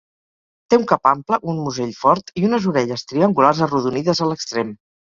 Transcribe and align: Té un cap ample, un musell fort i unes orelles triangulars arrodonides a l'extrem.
Té 0.73 0.79
un 0.79 0.87
cap 0.91 1.05
ample, 1.11 1.39
un 1.53 1.61
musell 1.67 1.93
fort 1.99 2.35
i 2.43 2.47
unes 2.51 2.69
orelles 2.73 3.07
triangulars 3.13 3.65
arrodonides 3.69 4.25
a 4.29 4.35
l'extrem. 4.35 4.79